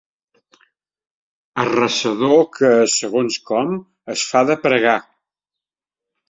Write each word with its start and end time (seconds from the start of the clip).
Arrasador 1.63 2.41
que, 2.55 2.71
segons 2.95 3.37
com, 3.51 3.77
es 4.15 4.25
fa 4.31 4.43
de 4.53 4.57
pregar. 4.65 4.97